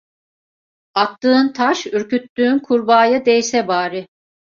[0.93, 4.07] Attığın taş, ürküttüğün kurbağaya değse bari!